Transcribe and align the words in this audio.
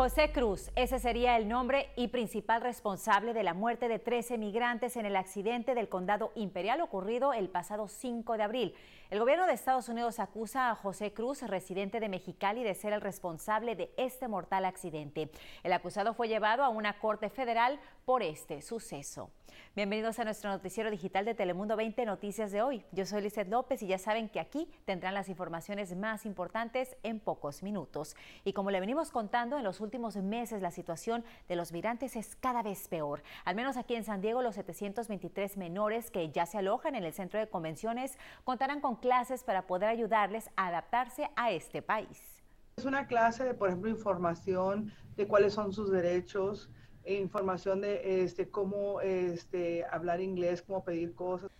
José 0.00 0.32
Cruz, 0.32 0.70
ese 0.76 0.98
sería 0.98 1.36
el 1.36 1.46
nombre 1.46 1.90
y 1.94 2.08
principal 2.08 2.62
responsable 2.62 3.34
de 3.34 3.42
la 3.42 3.52
muerte 3.52 3.86
de 3.86 3.98
13 3.98 4.38
migrantes 4.38 4.96
en 4.96 5.04
el 5.04 5.14
accidente 5.14 5.74
del 5.74 5.90
condado 5.90 6.32
Imperial 6.36 6.80
ocurrido 6.80 7.34
el 7.34 7.50
pasado 7.50 7.86
5 7.86 8.38
de 8.38 8.42
abril. 8.42 8.74
El 9.10 9.18
gobierno 9.18 9.46
de 9.46 9.52
Estados 9.52 9.90
Unidos 9.90 10.18
acusa 10.18 10.70
a 10.70 10.74
José 10.74 11.12
Cruz, 11.12 11.42
residente 11.42 12.00
de 12.00 12.08
Mexicali, 12.08 12.62
de 12.62 12.74
ser 12.74 12.94
el 12.94 13.02
responsable 13.02 13.76
de 13.76 13.92
este 13.98 14.26
mortal 14.26 14.64
accidente. 14.64 15.30
El 15.64 15.74
acusado 15.74 16.14
fue 16.14 16.28
llevado 16.28 16.64
a 16.64 16.70
una 16.70 16.98
corte 16.98 17.28
federal 17.28 17.78
por 18.06 18.22
este 18.22 18.62
suceso. 18.62 19.28
Bienvenidos 19.74 20.18
a 20.18 20.24
nuestro 20.24 20.50
noticiero 20.50 20.90
digital 20.90 21.24
de 21.24 21.34
Telemundo 21.34 21.76
20 21.76 22.06
Noticias 22.06 22.52
de 22.52 22.62
hoy. 22.62 22.84
Yo 22.92 23.04
soy 23.04 23.22
Lizeth 23.22 23.48
López 23.48 23.82
y 23.82 23.88
ya 23.88 23.98
saben 23.98 24.28
que 24.28 24.40
aquí 24.40 24.68
tendrán 24.84 25.12
las 25.12 25.28
informaciones 25.28 25.94
más 25.96 26.24
importantes 26.24 26.96
en 27.02 27.20
pocos 27.20 27.64
minutos. 27.64 28.16
Y 28.44 28.52
como 28.52 28.70
le 28.70 28.80
venimos 28.80 29.10
contando, 29.10 29.58
en 29.58 29.64
los 29.64 29.80
últimos 29.80 29.89
meses 29.98 30.62
la 30.62 30.70
situación 30.70 31.24
de 31.48 31.56
los 31.56 31.72
migrantes 31.72 32.16
es 32.16 32.36
cada 32.36 32.62
vez 32.62 32.88
peor. 32.88 33.22
Al 33.44 33.56
menos 33.56 33.76
aquí 33.76 33.94
en 33.94 34.04
San 34.04 34.20
Diego, 34.20 34.42
los 34.42 34.54
723 34.54 35.56
menores 35.56 36.10
que 36.10 36.30
ya 36.30 36.46
se 36.46 36.58
alojan 36.58 36.94
en 36.94 37.04
el 37.04 37.12
centro 37.12 37.38
de 37.38 37.48
convenciones 37.48 38.18
contarán 38.44 38.80
con 38.80 38.96
clases 38.96 39.44
para 39.44 39.66
poder 39.66 39.88
ayudarles 39.88 40.50
a 40.56 40.68
adaptarse 40.68 41.30
a 41.36 41.50
este 41.50 41.82
país. 41.82 42.42
Es 42.76 42.84
una 42.84 43.06
clase 43.06 43.44
de, 43.44 43.54
por 43.54 43.68
ejemplo, 43.68 43.90
información 43.90 44.92
de 45.16 45.26
cuáles 45.26 45.52
son 45.52 45.72
sus 45.72 45.90
derechos, 45.90 46.70
e 47.04 47.14
información 47.14 47.80
de 47.80 48.22
este, 48.22 48.48
cómo 48.48 49.00
este, 49.00 49.84
hablar 49.90 50.20
inglés, 50.20 50.62
cómo 50.62 50.84
pedir 50.84 51.14
cosas. 51.14 51.50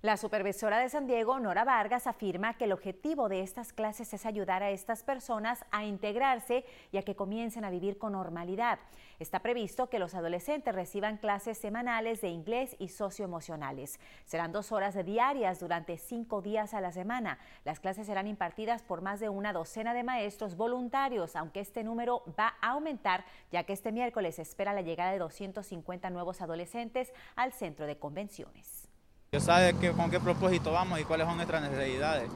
La 0.00 0.16
supervisora 0.16 0.78
de 0.78 0.88
San 0.88 1.08
Diego, 1.08 1.40
Nora 1.40 1.64
Vargas, 1.64 2.06
afirma 2.06 2.54
que 2.54 2.66
el 2.66 2.72
objetivo 2.72 3.28
de 3.28 3.40
estas 3.40 3.72
clases 3.72 4.14
es 4.14 4.26
ayudar 4.26 4.62
a 4.62 4.70
estas 4.70 5.02
personas 5.02 5.64
a 5.72 5.84
integrarse 5.84 6.64
y 6.92 6.98
a 6.98 7.02
que 7.02 7.16
comiencen 7.16 7.64
a 7.64 7.70
vivir 7.70 7.98
con 7.98 8.12
normalidad. 8.12 8.78
Está 9.18 9.40
previsto 9.40 9.90
que 9.90 9.98
los 9.98 10.14
adolescentes 10.14 10.72
reciban 10.72 11.16
clases 11.16 11.58
semanales 11.58 12.20
de 12.20 12.28
inglés 12.28 12.76
y 12.78 12.90
socioemocionales. 12.90 13.98
Serán 14.24 14.52
dos 14.52 14.70
horas 14.70 14.94
diarias 15.04 15.58
durante 15.58 15.98
cinco 15.98 16.42
días 16.42 16.74
a 16.74 16.80
la 16.80 16.92
semana. 16.92 17.40
Las 17.64 17.80
clases 17.80 18.06
serán 18.06 18.28
impartidas 18.28 18.84
por 18.84 19.02
más 19.02 19.18
de 19.18 19.30
una 19.30 19.52
docena 19.52 19.94
de 19.94 20.04
maestros 20.04 20.56
voluntarios, 20.56 21.34
aunque 21.34 21.58
este 21.58 21.82
número 21.82 22.22
va 22.38 22.54
a 22.60 22.68
aumentar, 22.68 23.24
ya 23.50 23.64
que 23.64 23.72
este 23.72 23.90
miércoles 23.90 24.38
espera 24.38 24.72
la 24.72 24.82
llegada 24.82 25.10
de 25.10 25.18
250 25.18 26.08
nuevos 26.10 26.40
adolescentes 26.40 27.12
al 27.34 27.52
centro 27.52 27.84
de 27.84 27.98
convenciones. 27.98 28.77
Yo 29.30 29.40
sabe 29.40 29.74
con 29.92 30.10
qué 30.10 30.18
propósito 30.18 30.72
vamos 30.72 30.98
y 30.98 31.04
cuáles 31.04 31.26
son 31.26 31.36
nuestras 31.36 31.60
necesidades. 31.60 32.30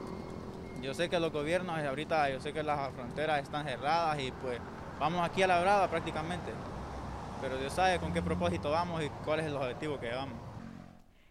Yo 0.79 0.93
sé 0.93 1.09
que 1.09 1.19
los 1.19 1.31
gobiernos 1.31 1.75
ahorita, 1.79 2.29
yo 2.29 2.39
sé 2.39 2.53
que 2.53 2.61
las 2.61 2.91
fronteras 2.91 3.41
están 3.41 3.65
cerradas 3.65 4.19
y 4.19 4.31
pues 4.31 4.59
vamos 4.99 5.27
aquí 5.27 5.41
a 5.41 5.47
la 5.47 5.59
brava 5.59 5.87
prácticamente. 5.87 6.51
Pero 7.41 7.57
Dios 7.57 7.73
sabe 7.73 7.97
con 7.97 8.13
qué 8.13 8.21
propósito 8.21 8.69
vamos 8.69 9.03
y 9.03 9.09
cuál 9.25 9.39
es 9.39 9.47
el 9.47 9.55
objetivo 9.55 9.99
que 9.99 10.05
llevamos. 10.05 10.35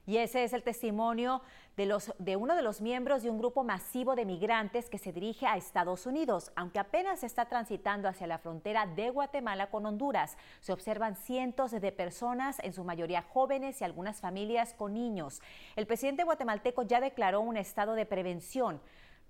Y 0.07 0.17
ese 0.17 0.43
es 0.43 0.53
el 0.53 0.63
testimonio 0.63 1.43
de, 1.77 1.87
los, 1.87 2.13
de 2.19 2.37
uno 2.37 2.57
de 2.57 2.63
los 2.63 2.81
miembros 2.81 3.23
de 3.23 3.31
un 3.31 3.39
grupo 3.39 3.63
masivo 3.63 4.17
de 4.17 4.25
migrantes 4.25 4.91
que 4.91 4.99
se 4.99 5.13
dirige 5.13 5.47
a 5.47 5.57
Estados 5.57 6.07
Unidos. 6.07 6.51
Aunque 6.57 6.81
apenas 6.81 7.23
está 7.23 7.47
transitando 7.47 8.09
hacia 8.09 8.27
la 8.27 8.39
frontera 8.39 8.87
de 8.87 9.11
Guatemala 9.11 9.71
con 9.71 9.87
Honduras, 9.87 10.37
se 10.61 10.73
observan 10.73 11.15
cientos 11.15 11.71
de 11.71 11.93
personas, 11.93 12.59
en 12.65 12.73
su 12.73 12.85
mayoría 12.85 13.23
jóvenes 13.23 13.81
y 13.81 13.85
algunas 13.85 14.21
familias 14.21 14.75
con 14.75 14.95
niños. 14.95 15.41
El 15.77 15.87
presidente 15.87 16.25
guatemalteco 16.25 16.83
ya 16.83 17.01
declaró 17.01 17.41
un 17.41 17.57
estado 17.57 17.95
de 17.95 18.07
prevención 18.07 18.81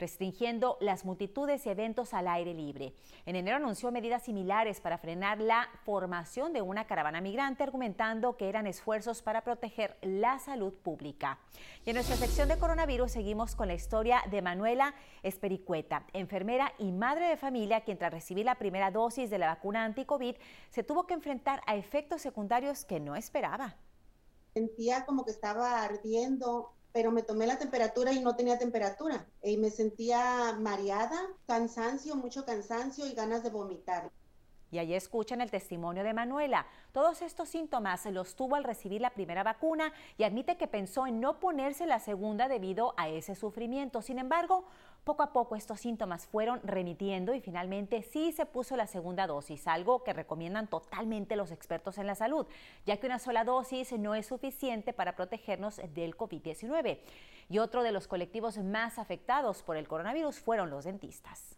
restringiendo 0.03 0.79
las 0.81 1.05
multitudes 1.05 1.65
y 1.65 1.69
eventos 1.69 2.13
al 2.13 2.27
aire 2.27 2.55
libre. 2.55 2.93
En 3.25 3.37
enero 3.37 3.59
anunció 3.59 3.93
medidas 3.93 4.25
similares 4.25 4.81
para 4.81 4.99
frenar 4.99 5.41
la 5.41 5.69
formación 5.85 6.53
de 6.53 6.61
una 6.61 6.89
caravana 6.89 7.21
migrante, 7.21 7.63
argumentando 7.63 8.37
que 8.37 8.49
eran 8.49 8.67
esfuerzos 8.67 9.23
para 9.23 9.45
proteger 9.45 9.97
la 10.03 10.41
salud 10.41 10.73
pública. 10.75 11.39
Y 11.85 11.91
en 11.91 11.95
nuestra 11.95 12.17
sección 12.17 12.49
de 12.49 12.59
coronavirus 12.59 13.13
seguimos 13.13 13.55
con 13.55 13.69
la 13.69 13.75
historia 13.75 14.25
de 14.29 14.43
Manuela 14.43 14.93
Espericueta, 15.23 16.05
enfermera 16.13 16.73
y 16.79 16.91
madre 16.91 17.29
de 17.29 17.37
familia, 17.37 17.83
quien 17.83 17.97
tras 17.97 18.13
recibir 18.13 18.45
la 18.45 18.57
primera 18.57 18.91
dosis 18.91 19.31
de 19.31 19.39
la 19.39 19.47
vacuna 19.47 19.85
anti-COVID 19.85 20.35
se 20.71 20.83
tuvo 20.83 21.07
que 21.07 21.15
enfrentar 21.15 21.63
a 21.65 21.77
efectos 21.77 22.23
secundarios 22.23 22.85
que 22.85 22.99
no 22.99 23.15
esperaba. 23.15 23.77
Sentía 24.53 25.07
como 25.07 25.25
que 25.25 25.31
estaba 25.31 25.85
ardiendo 25.85 26.73
pero 26.93 27.11
me 27.11 27.23
tomé 27.23 27.47
la 27.47 27.59
temperatura 27.59 28.13
y 28.13 28.21
no 28.21 28.37
tenía 28.37 28.59
temperatura. 28.59 29.27
Y 29.43 29.57
me 29.57 29.71
sentía 29.71 30.57
mareada, 30.61 31.21
cansancio, 31.47 32.17
mucho 32.17 32.45
cansancio 32.45 33.07
y 33.07 33.15
ganas 33.15 33.43
de 33.43 33.51
vomitar. 33.51 34.11
Y 34.73 34.79
allí 34.79 34.95
escuchan 34.95 35.43
el 35.43 35.51
testimonio 35.51 36.03
de 36.03 36.15
Manuela. 36.15 36.67
Todos 36.93 37.21
estos 37.21 37.51
síntomas 37.51 38.07
los 38.07 38.35
tuvo 38.35 38.57
al 38.57 38.65
recibir 38.65 39.03
la 39.03 39.11
primera 39.11 39.43
vacuna 39.43 39.93
y 40.17 40.25
admite 40.25 40.57
que 40.57 40.67
pensó 40.67 41.07
en 41.07 41.21
no 41.21 41.41
ponerse 41.41 41.87
la 41.87 41.99
segunda 41.99 42.49
debido 42.49 42.95
a 42.97 43.11
ese 43.11 43.35
sufrimiento. 43.35 44.01
Sin 44.01 44.19
embargo, 44.19 44.65
poco 45.05 45.23
a 45.23 45.33
poco 45.33 45.57
estos 45.57 45.81
síntomas 45.81 46.27
fueron 46.27 46.61
remitiendo 46.63 47.35
y 47.35 47.41
finalmente 47.41 48.03
sí 48.03 48.33
se 48.33 48.47
puso 48.47 48.77
la 48.77 48.87
segunda 48.87 49.27
dosis, 49.27 49.67
algo 49.67 50.05
que 50.05 50.13
recomiendan 50.13 50.69
totalmente 50.69 51.37
los 51.37 51.51
expertos 51.51 51.99
en 51.99 52.07
la 52.07 52.15
salud, 52.15 52.47
ya 52.87 52.99
que 52.99 53.07
una 53.07 53.19
sola 53.19 53.45
dosis 53.45 53.93
no 53.93 54.15
es 54.15 54.27
suficiente 54.27 54.93
para 54.93 55.17
protegernos 55.17 55.81
del 55.95 56.17
COVID-19. 56.17 57.01
Y 57.49 57.59
otro 57.59 57.83
de 57.83 57.93
los 57.93 58.07
colectivos 58.07 58.59
más 58.59 58.99
afectados 58.99 59.63
por 59.63 59.77
el 59.77 59.89
coronavirus 59.89 60.39
fueron 60.39 60.71
los 60.71 60.85
dentistas. 60.85 61.57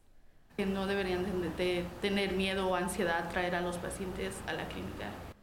No 0.56 0.87
deberían 0.87 1.25
de 1.56 1.84
tener 2.00 2.32
miedo 2.32 2.69
o 2.69 2.75
ansiedad 2.75 3.28
traer 3.28 3.56
a 3.56 3.61
los 3.61 3.76
pacientes 3.78 4.41
a 4.47 4.53
la 4.53 4.66
clínica. 4.69 5.34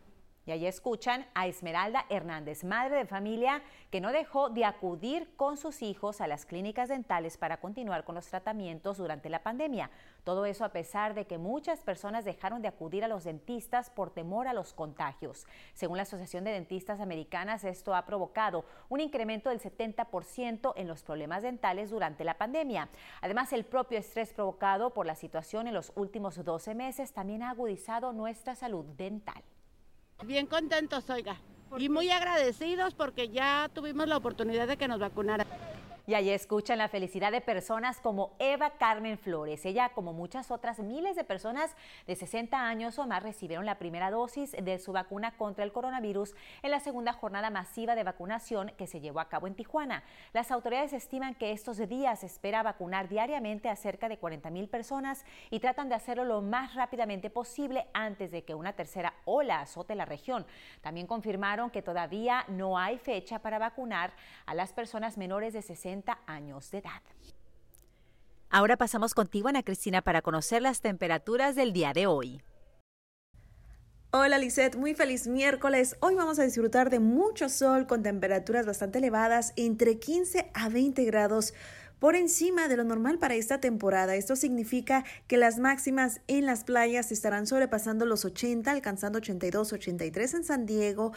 Ahí 0.52 0.66
escuchan 0.68 1.26
a 1.34 1.48
Esmeralda 1.48 2.06
Hernández, 2.10 2.64
madre 2.64 2.98
de 2.98 3.06
familia 3.06 3.62
que 3.90 4.02
no 4.02 4.12
dejó 4.12 4.50
de 4.50 4.66
acudir 4.66 5.36
con 5.38 5.58
sus 5.58 5.82
hijos 5.82 6.22
a 6.22 6.28
las 6.28 6.46
clínicas 6.46 6.90
dentales 6.90 7.38
para 7.38 7.58
continuar 7.58 8.04
con 8.04 8.16
los 8.16 8.28
tratamientos 8.28 8.98
durante 8.98 9.30
la 9.30 9.44
pandemia. 9.44 9.90
Todo 10.24 10.46
eso 10.46 10.66
a 10.66 10.70
pesar 10.70 11.14
de 11.14 11.26
que 11.26 11.38
muchas 11.38 11.80
personas 11.82 12.26
dejaron 12.26 12.62
de 12.62 12.68
acudir 12.68 13.04
a 13.04 13.08
los 13.08 13.24
dentistas 13.24 13.90
por 13.90 14.12
temor 14.12 14.48
a 14.48 14.54
los 14.54 14.74
contagios. 14.74 15.48
Según 15.74 15.98
la 15.98 16.04
Asociación 16.04 16.44
de 16.44 16.52
Dentistas 16.52 17.00
Americanas, 17.00 17.64
esto 17.64 17.96
ha 17.96 18.06
provocado 18.06 18.66
un 18.90 19.00
incremento 19.00 19.50
del 19.50 19.60
70% 19.60 20.74
en 20.76 20.88
los 20.88 21.04
problemas 21.04 21.44
dentales 21.44 21.90
durante 21.90 22.24
la 22.24 22.38
pandemia. 22.38 22.90
Además, 23.22 23.54
el 23.54 23.66
propio 23.66 24.00
estrés 24.00 24.34
provocado 24.34 24.94
por 24.94 25.06
la 25.06 25.16
situación 25.16 25.68
en 25.68 25.74
los 25.74 25.92
últimos 25.96 26.44
12 26.44 26.76
meses 26.76 27.14
también 27.14 27.44
ha 27.44 27.52
agudizado 27.52 28.14
nuestra 28.14 28.56
salud 28.56 28.86
dental. 28.98 29.42
Bien 30.24 30.46
contentos, 30.46 31.10
oiga. 31.10 31.36
Y 31.78 31.90
muy 31.90 32.10
agradecidos 32.12 32.94
porque 32.94 33.30
ya 33.30 33.70
tuvimos 33.74 34.08
la 34.08 34.18
oportunidad 34.18 34.68
de 34.68 34.78
que 34.78 34.88
nos 34.88 35.00
vacunaran. 35.00 35.48
Y 36.12 36.14
allí 36.14 36.32
escuchan 36.32 36.78
la 36.78 36.90
felicidad 36.90 37.32
de 37.32 37.40
personas 37.40 38.02
como 38.02 38.36
Eva 38.38 38.72
Carmen 38.72 39.18
Flores. 39.18 39.64
Ella, 39.64 39.94
como 39.96 40.12
muchas 40.12 40.52
otras 40.52 40.80
miles 40.80 41.16
de 41.16 41.24
personas 41.24 41.74
de 42.06 42.18
60 42.18 42.68
años 42.68 43.00
o 43.00 43.08
más, 43.08 43.24
recibieron 43.24 43.66
la 43.66 43.80
primera 43.80 44.12
dosis 44.12 44.52
de 44.52 44.78
su 44.80 44.92
vacuna 44.92 45.38
contra 45.38 45.64
el 45.64 45.72
coronavirus 45.72 46.36
en 46.64 46.72
la 46.72 46.82
segunda 46.82 47.14
jornada 47.14 47.50
masiva 47.50 47.96
de 47.96 48.04
vacunación 48.04 48.74
que 48.78 48.88
se 48.88 49.00
llevó 49.00 49.22
a 49.22 49.30
cabo 49.30 49.48
en 49.48 49.56
Tijuana. 49.56 50.04
Las 50.34 50.52
autoridades 50.52 50.92
estiman 50.92 51.34
que 51.34 51.54
estos 51.54 51.78
días 51.88 52.26
espera 52.26 52.62
vacunar 52.62 53.08
diariamente 53.08 53.70
a 53.70 53.78
cerca 53.78 54.10
de 54.10 54.18
40 54.18 54.50
mil 54.50 54.68
personas 54.68 55.24
y 55.50 55.62
tratan 55.62 55.88
de 55.88 55.96
hacerlo 55.96 56.26
lo 56.26 56.42
más 56.42 56.76
rápidamente 56.76 57.30
posible 57.30 57.88
antes 57.94 58.32
de 58.32 58.44
que 58.44 58.54
una 58.54 58.74
tercera 58.74 59.14
ola 59.24 59.62
azote 59.62 59.96
la 59.96 60.04
región. 60.04 60.46
También 60.82 61.08
confirmaron 61.08 61.70
que 61.70 61.82
todavía 61.82 62.44
no 62.50 62.78
hay 62.78 62.98
fecha 62.98 63.40
para 63.40 63.60
vacunar 63.60 64.12
a 64.46 64.54
las 64.54 64.74
personas 64.74 65.18
menores 65.18 65.54
de 65.54 65.62
60 65.62 66.01
años 66.26 66.72
de 66.72 66.80
edad. 66.80 67.02
Ahora 68.50 68.76
pasamos 68.76 69.14
contigo, 69.14 69.48
Ana 69.48 69.64
Cristina, 69.64 70.02
para 70.02 70.22
conocer 70.22 70.62
las 70.62 70.82
temperaturas 70.82 71.56
del 71.56 71.72
día 71.72 71.94
de 71.94 72.08
hoy. 72.08 72.42
Hola 74.14 74.38
Lisette, 74.40 74.76
muy 74.76 74.94
feliz 74.94 75.26
miércoles. 75.26 75.96
Hoy 76.02 76.16
vamos 76.16 76.38
a 76.38 76.44
disfrutar 76.44 76.90
de 76.90 77.00
mucho 77.00 77.48
sol 77.48 77.88
con 77.88 78.04
temperaturas 78.04 78.66
bastante 78.66 78.98
elevadas, 78.98 79.54
entre 79.56 80.00
15 80.00 80.52
a 80.54 80.68
20 80.68 81.06
grados 81.06 81.54
por 82.02 82.16
encima 82.16 82.68
de 82.68 82.76
lo 82.76 82.84
normal 82.84 83.20
para 83.20 83.36
esta 83.36 83.62
temporada. 83.62 84.16
Esto 84.16 84.36
significa 84.36 85.06
que 85.28 85.38
las 85.38 85.60
máximas 85.60 86.20
en 86.28 86.48
las 86.48 86.64
playas 86.64 87.12
estarán 87.12 87.46
sobrepasando 87.46 88.06
los 88.06 88.26
80, 88.26 88.72
alcanzando 88.72 89.20
82, 89.20 89.72
83 89.72 90.34
en 90.34 90.44
San 90.44 90.66
Diego 90.66 91.14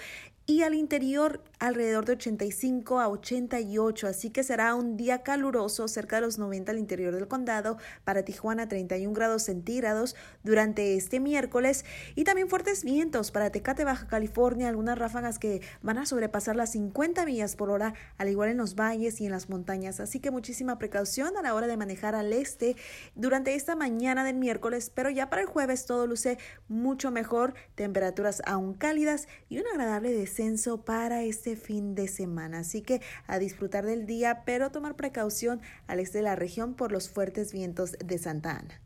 y 0.46 0.62
al 0.62 0.74
interior 0.74 1.42
alrededor 1.58 2.04
de 2.04 2.12
85 2.12 3.00
a 3.00 3.08
88, 3.08 4.06
así 4.06 4.28
que 4.28 4.42
será 4.42 4.74
un 4.74 4.98
día 4.98 5.22
caluroso 5.22 5.88
cerca 5.88 6.16
de 6.16 6.22
los 6.22 6.38
90 6.38 6.72
al 6.72 6.78
interior 6.78 7.14
del 7.14 7.28
condado, 7.28 7.78
para 8.04 8.24
Tijuana 8.24 8.68
31 8.68 9.14
grados 9.14 9.44
centígrados 9.44 10.14
durante 10.42 10.96
este 10.96 11.20
miércoles 11.20 11.86
y 12.14 12.24
también 12.24 12.48
fuertes 12.48 12.84
vientos 12.84 13.30
para 13.30 13.50
Tecate, 13.50 13.84
Baja 13.84 14.06
California, 14.06 14.68
algunas 14.68 14.98
ráfagas 14.98 15.38
que 15.38 15.62
van 15.80 15.96
a 15.96 16.04
sobrepasar 16.04 16.56
las 16.56 16.72
50 16.72 17.24
millas 17.24 17.56
por 17.56 17.70
hora, 17.70 17.94
al 18.18 18.28
igual 18.28 18.50
en 18.50 18.58
los 18.58 18.74
valles 18.74 19.22
y 19.22 19.26
en 19.26 19.32
las 19.32 19.48
montañas, 19.48 20.00
así 20.00 20.20
que 20.20 20.30
muchísima 20.30 20.78
precaución 20.78 21.38
a 21.38 21.42
la 21.42 21.54
hora 21.54 21.66
de 21.66 21.78
manejar 21.78 22.14
al 22.14 22.34
este 22.34 22.76
durante 23.14 23.54
esta 23.54 23.76
mañana 23.76 24.24
del 24.24 24.36
miércoles, 24.36 24.90
pero 24.94 25.08
ya 25.08 25.30
para 25.30 25.40
el 25.40 25.48
jueves 25.48 25.86
todo 25.86 26.06
luce 26.06 26.36
mucho 26.68 27.10
mejor, 27.10 27.54
temperaturas 27.74 28.42
aún 28.44 28.74
cálidas 28.74 29.26
y 29.48 29.58
un 29.58 29.66
agradable 29.68 30.12
descenso 30.34 30.84
para 30.84 31.22
este 31.22 31.54
fin 31.54 31.94
de 31.94 32.08
semana. 32.08 32.60
Así 32.60 32.82
que 32.82 33.00
a 33.28 33.38
disfrutar 33.38 33.86
del 33.86 34.04
día, 34.04 34.42
pero 34.44 34.70
tomar 34.70 34.96
precaución 34.96 35.60
al 35.86 36.00
este 36.00 36.18
de 36.18 36.24
la 36.24 36.34
región 36.34 36.74
por 36.74 36.90
los 36.90 37.08
fuertes 37.08 37.52
vientos 37.52 37.92
de 37.92 38.18
Santa 38.18 38.58
Ana. 38.58 38.83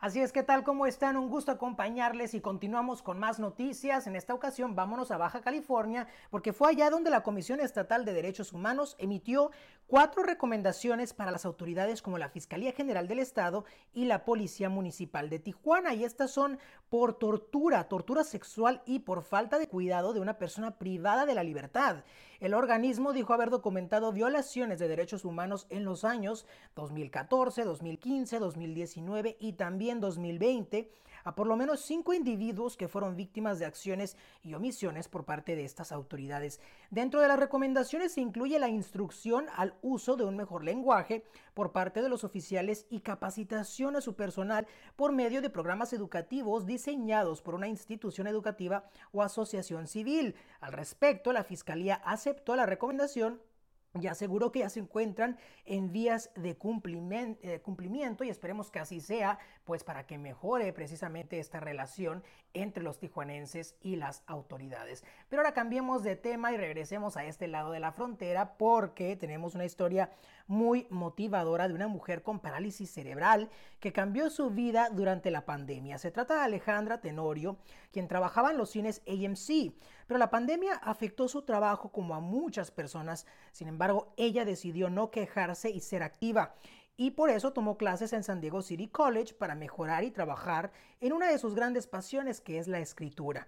Así 0.00 0.20
es 0.20 0.30
que 0.30 0.44
tal 0.44 0.62
como 0.62 0.86
están, 0.86 1.16
un 1.16 1.28
gusto 1.28 1.50
acompañarles 1.50 2.32
y 2.34 2.40
continuamos 2.40 3.02
con 3.02 3.18
más 3.18 3.40
noticias. 3.40 4.06
En 4.06 4.14
esta 4.14 4.32
ocasión 4.32 4.76
vámonos 4.76 5.10
a 5.10 5.16
Baja 5.16 5.40
California 5.40 6.06
porque 6.30 6.52
fue 6.52 6.70
allá 6.70 6.88
donde 6.88 7.10
la 7.10 7.24
Comisión 7.24 7.58
Estatal 7.58 8.04
de 8.04 8.12
Derechos 8.12 8.52
Humanos 8.52 8.94
emitió 9.00 9.50
cuatro 9.88 10.22
recomendaciones 10.22 11.14
para 11.14 11.32
las 11.32 11.44
autoridades 11.44 12.00
como 12.00 12.16
la 12.16 12.28
Fiscalía 12.28 12.70
General 12.70 13.08
del 13.08 13.18
Estado 13.18 13.64
y 13.92 14.04
la 14.04 14.24
Policía 14.24 14.68
Municipal 14.68 15.30
de 15.30 15.40
Tijuana. 15.40 15.94
Y 15.94 16.04
estas 16.04 16.30
son 16.30 16.60
por 16.90 17.18
tortura, 17.18 17.88
tortura 17.88 18.22
sexual 18.22 18.82
y 18.86 19.00
por 19.00 19.22
falta 19.22 19.58
de 19.58 19.66
cuidado 19.66 20.12
de 20.12 20.20
una 20.20 20.38
persona 20.38 20.78
privada 20.78 21.26
de 21.26 21.34
la 21.34 21.42
libertad. 21.42 22.04
El 22.38 22.54
organismo 22.54 23.12
dijo 23.12 23.34
haber 23.34 23.50
documentado 23.50 24.12
violaciones 24.12 24.78
de 24.78 24.86
derechos 24.86 25.24
humanos 25.24 25.66
en 25.70 25.84
los 25.84 26.04
años 26.04 26.46
2014, 26.76 27.64
2015, 27.64 28.38
2019 28.38 29.36
y 29.40 29.54
también 29.54 29.87
2020 29.94 30.90
a 31.24 31.34
por 31.34 31.46
lo 31.46 31.56
menos 31.56 31.80
cinco 31.80 32.14
individuos 32.14 32.76
que 32.76 32.88
fueron 32.88 33.16
víctimas 33.16 33.58
de 33.58 33.66
acciones 33.66 34.16
y 34.42 34.54
omisiones 34.54 35.08
por 35.08 35.24
parte 35.24 35.56
de 35.56 35.64
estas 35.64 35.92
autoridades. 35.92 36.60
Dentro 36.90 37.20
de 37.20 37.28
las 37.28 37.38
recomendaciones 37.38 38.12
se 38.12 38.20
incluye 38.20 38.58
la 38.58 38.68
instrucción 38.68 39.46
al 39.56 39.74
uso 39.82 40.16
de 40.16 40.24
un 40.24 40.36
mejor 40.36 40.64
lenguaje 40.64 41.24
por 41.54 41.72
parte 41.72 42.02
de 42.02 42.08
los 42.08 42.24
oficiales 42.24 42.86
y 42.88 43.00
capacitación 43.00 43.96
a 43.96 44.00
su 44.00 44.14
personal 44.14 44.66
por 44.96 45.12
medio 45.12 45.42
de 45.42 45.50
programas 45.50 45.92
educativos 45.92 46.66
diseñados 46.66 47.42
por 47.42 47.54
una 47.54 47.68
institución 47.68 48.26
educativa 48.26 48.88
o 49.12 49.22
asociación 49.22 49.86
civil. 49.86 50.34
Al 50.60 50.72
respecto, 50.72 51.32
la 51.32 51.44
Fiscalía 51.44 51.96
aceptó 52.04 52.56
la 52.56 52.66
recomendación 52.66 53.40
y 53.94 54.06
aseguró 54.06 54.52
que 54.52 54.60
ya 54.60 54.68
se 54.68 54.80
encuentran 54.80 55.38
en 55.64 55.92
vías 55.92 56.30
de 56.34 56.50
eh, 56.50 57.60
cumplimiento 57.62 58.24
y 58.24 58.28
esperemos 58.28 58.70
que 58.70 58.78
así 58.78 59.00
sea, 59.00 59.38
pues 59.64 59.82
para 59.82 60.06
que 60.06 60.18
mejore 60.18 60.72
precisamente 60.72 61.38
esta 61.38 61.60
relación 61.60 62.22
entre 62.54 62.82
los 62.82 62.98
tijuanenses 62.98 63.76
y 63.80 63.96
las 63.96 64.22
autoridades. 64.26 65.04
Pero 65.28 65.40
ahora 65.40 65.54
cambiemos 65.54 66.02
de 66.02 66.16
tema 66.16 66.52
y 66.52 66.56
regresemos 66.56 67.16
a 67.16 67.24
este 67.24 67.48
lado 67.48 67.72
de 67.72 67.80
la 67.80 67.92
frontera 67.92 68.56
porque 68.56 69.16
tenemos 69.16 69.54
una 69.54 69.64
historia 69.64 70.10
muy 70.46 70.86
motivadora 70.90 71.68
de 71.68 71.74
una 71.74 71.88
mujer 71.88 72.22
con 72.22 72.40
parálisis 72.40 72.90
cerebral 72.90 73.50
que 73.80 73.92
cambió 73.92 74.30
su 74.30 74.50
vida 74.50 74.88
durante 74.90 75.30
la 75.30 75.44
pandemia. 75.44 75.98
Se 75.98 76.10
trata 76.10 76.34
de 76.34 76.40
Alejandra 76.40 77.00
Tenorio, 77.00 77.58
quien 77.92 78.08
trabajaba 78.08 78.50
en 78.50 78.58
los 78.58 78.70
cines 78.70 79.02
AMC, 79.06 79.74
pero 80.08 80.18
la 80.18 80.30
pandemia 80.30 80.74
afectó 80.82 81.28
su 81.28 81.42
trabajo 81.42 81.92
como 81.92 82.16
a 82.16 82.20
muchas 82.20 82.72
personas. 82.72 83.26
Sin 83.52 83.68
embargo, 83.68 84.12
ella 84.16 84.44
decidió 84.44 84.90
no 84.90 85.12
quejarse 85.12 85.70
y 85.70 85.80
ser 85.80 86.02
activa 86.02 86.54
y 86.96 87.12
por 87.12 87.30
eso 87.30 87.52
tomó 87.52 87.76
clases 87.76 88.12
en 88.12 88.24
San 88.24 88.40
Diego 88.40 88.60
City 88.60 88.88
College 88.88 89.34
para 89.34 89.54
mejorar 89.54 90.02
y 90.02 90.10
trabajar 90.10 90.72
en 91.00 91.12
una 91.12 91.28
de 91.30 91.38
sus 91.38 91.54
grandes 91.54 91.86
pasiones 91.86 92.40
que 92.40 92.58
es 92.58 92.66
la 92.66 92.80
escritura. 92.80 93.46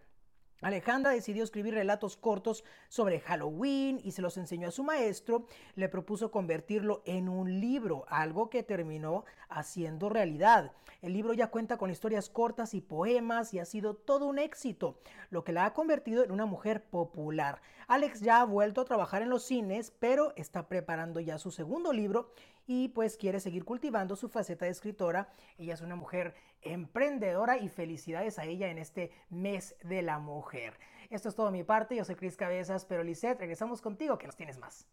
Alejandra 0.61 1.13
decidió 1.13 1.43
escribir 1.43 1.75
relatos 1.75 2.17
cortos 2.17 2.65
sobre 2.89 3.21
Halloween 3.21 4.01
y 4.05 4.13
se 4.13 4.21
los 4.21 4.37
enseñó 4.37 4.69
a 4.69 4.73
su 4.73 4.85
maestro. 4.85 5.47
Le 5.75 5.89
propuso 5.89 6.31
convertirlo 6.31 7.03
en 7.07 7.29
un 7.29 7.61
libro, 7.61 8.05
algo 8.09 8.51
que 8.51 8.63
terminó 8.63 9.25
haciendo 9.49 10.09
realidad. 10.09 10.73
El 11.01 11.15
libro 11.15 11.33
ya 11.33 11.47
cuenta 11.47 11.79
con 11.79 11.91
historias 11.91 12.29
cortas 12.29 12.75
y 12.75 12.83
poemas 12.83 13.55
y 13.55 13.59
ha 13.59 13.65
sido 13.65 13.95
todo 13.95 14.27
un 14.27 14.39
éxito, 14.39 14.99
lo 15.31 15.45
que 15.45 15.53
la 15.53 15.65
ha 15.65 15.73
convertido 15.73 16.25
en 16.25 16.31
una 16.31 16.45
mujer 16.45 16.85
popular. 16.85 17.63
Alex 17.89 18.21
ya 18.21 18.41
ha 18.41 18.45
vuelto 18.45 18.83
a 18.83 18.85
trabajar 18.85 19.23
en 19.23 19.31
los 19.31 19.45
cines, 19.45 19.93
pero 19.99 20.35
está 20.37 20.69
preparando 20.69 21.21
ya 21.21 21.39
su 21.39 21.51
segundo 21.51 21.93
libro 21.93 22.33
y 22.73 22.87
pues 22.87 23.17
quiere 23.17 23.41
seguir 23.41 23.65
cultivando 23.65 24.15
su 24.15 24.29
faceta 24.29 24.65
de 24.65 24.71
escritora. 24.71 25.29
Ella 25.59 25.75
es 25.75 25.81
una 25.81 25.97
mujer 25.97 26.37
emprendedora 26.63 27.59
y 27.59 27.69
felicidades 27.69 28.39
a 28.39 28.45
ella 28.45 28.71
en 28.71 28.79
este 28.79 29.11
mes 29.29 29.75
de 29.83 30.03
la 30.03 30.21
mujer. 30.21 30.79
Esto 31.11 31.29
es 31.29 31.35
todo 31.35 31.47
de 31.47 31.53
mi 31.53 31.65
parte, 31.65 31.97
yo 31.97 32.05
soy 32.05 32.15
Cris 32.15 32.37
Cabezas, 32.37 32.85
pero 32.85 33.03
Lisette, 33.03 33.41
regresamos 33.41 33.83
contigo 33.83 34.19
que 34.19 34.29
nos 34.29 34.37
tienes 34.37 34.57
más. 34.57 34.87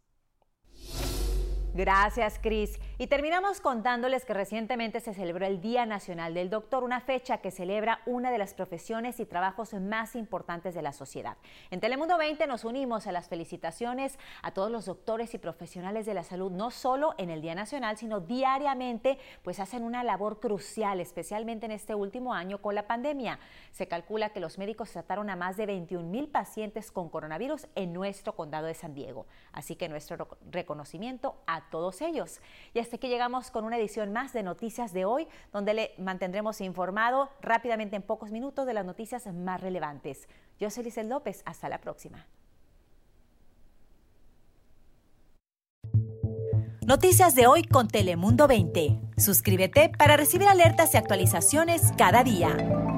Gracias, 1.78 2.40
Cris. 2.42 2.80
Y 2.98 3.06
terminamos 3.06 3.62
contándoles 3.62 4.26
que 4.26 4.34
recientemente 4.34 5.00
se 5.00 5.14
celebró 5.14 5.46
el 5.46 5.62
Día 5.62 5.86
Nacional 5.86 6.34
del 6.34 6.50
Doctor, 6.50 6.84
una 6.84 7.02
fecha 7.02 7.38
que 7.38 7.52
celebra 7.52 8.02
una 8.08 8.32
de 8.32 8.40
las 8.40 8.56
profesiones 8.56 9.20
y 9.20 9.28
trabajos 9.28 9.76
más 9.76 10.16
importantes 10.16 10.74
de 10.74 10.82
la 10.82 10.92
sociedad. 10.92 11.38
En 11.70 11.80
Telemundo 11.80 12.18
20 12.18 12.48
nos 12.48 12.66
unimos 12.66 13.06
a 13.06 13.12
las 13.12 13.30
felicitaciones 13.30 14.18
a 14.42 14.56
todos 14.56 14.72
los 14.72 14.88
doctores 14.88 15.36
y 15.36 15.38
profesionales 15.38 16.08
de 16.08 16.16
la 16.16 16.24
salud, 16.24 16.52
no 16.52 16.72
solo 16.72 17.14
en 17.20 17.30
el 17.30 17.44
Día 17.44 17.54
Nacional, 17.54 17.96
sino 17.96 18.22
diariamente, 18.22 19.20
pues 19.44 19.60
hacen 19.60 19.84
una 19.84 20.04
labor 20.04 20.40
crucial, 20.40 21.00
especialmente 21.00 21.68
en 21.68 21.74
este 21.74 21.94
último 21.94 22.34
año 22.34 22.60
con 22.60 22.74
la 22.74 22.88
pandemia. 22.88 23.38
Se 23.70 23.88
calcula 23.88 24.30
que 24.30 24.40
los 24.40 24.58
médicos 24.58 24.90
trataron 24.94 25.30
a 25.30 25.36
más 25.36 25.58
de 25.58 25.68
21 25.68 26.10
mil 26.10 26.28
pacientes 26.28 26.90
con 26.92 27.10
coronavirus 27.10 27.68
en 27.76 27.94
nuestro 27.94 28.36
condado 28.36 28.66
de 28.66 28.74
San 28.74 28.96
Diego. 28.96 29.28
Así 29.52 29.76
que 29.76 29.90
nuestro 29.90 30.28
reconocimiento 30.50 31.38
a 31.46 31.67
todos 31.70 32.02
ellos. 32.02 32.40
Y 32.74 32.80
hasta 32.80 32.98
que 32.98 33.10
llegamos 33.10 33.52
con 33.52 33.66
una 33.66 33.78
edición 33.78 34.12
más 34.14 34.34
de 34.34 34.44
Noticias 34.44 34.94
de 34.94 35.06
hoy, 35.06 35.28
donde 35.52 35.74
le 35.74 35.92
mantendremos 35.98 36.62
informado 36.62 37.30
rápidamente 37.42 37.96
en 37.96 38.02
pocos 38.02 38.32
minutos 38.32 38.66
de 38.66 38.74
las 38.74 38.86
noticias 38.86 39.28
más 39.28 39.62
relevantes. 39.62 40.28
Yo 40.60 40.70
soy 40.70 40.84
Lizel 40.84 41.10
López, 41.10 41.42
hasta 41.46 41.70
la 41.70 41.80
próxima. 41.80 42.26
Noticias 46.88 47.36
de 47.36 47.48
hoy 47.48 47.64
con 47.64 47.90
Telemundo 47.90 48.48
20. 48.48 49.02
Suscríbete 49.18 49.90
para 49.90 50.16
recibir 50.16 50.48
alertas 50.48 50.94
y 50.94 50.98
actualizaciones 50.98 51.92
cada 51.98 52.24
día. 52.24 52.97